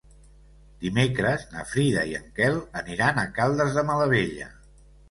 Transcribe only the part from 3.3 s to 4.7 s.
Caldes de Malavella.